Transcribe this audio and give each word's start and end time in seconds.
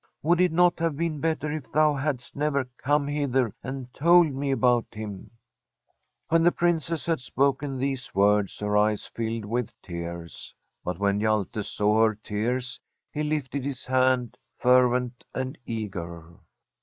Would 0.23 0.41
it 0.41 0.51
not 0.51 0.79
have 0.79 0.97
been 0.97 1.19
better 1.19 1.51
if 1.51 1.71
thou 1.71 1.93
hadst 1.93 2.35
never 2.35 2.65
come 2.79 3.05
hither 3.05 3.53
and 3.61 3.93
told 3.93 4.33
me 4.33 4.49
about 4.49 4.95
him?' 4.95 5.29
When 6.29 6.41
the 6.41 6.51
Princess 6.51 7.05
had 7.05 7.19
spoken 7.19 7.77
these 7.77 8.15
words, 8.15 8.53
[177I 8.57 8.57
Fr9m 8.57 8.63
s 8.63 8.63
SfFEDISH 8.63 8.63
HOMESTEAD 8.63 8.67
her 8.67 8.77
eyes 8.77 9.05
filled 9.07 9.45
with 9.45 9.81
tears; 9.83 10.55
but 10.83 10.97
when 10.97 11.19
Hjalte 11.19 11.63
saw 11.63 12.05
her 12.07 12.15
tears, 12.15 12.79
he 13.13 13.21
lifted 13.21 13.63
his 13.63 13.85
hand 13.85 14.37
fervent 14.57 15.23
and 15.35 15.59
eager. 15.67 16.33